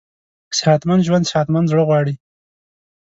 [0.59, 2.13] صحتمند ژوند صحتمند زړه غواړي.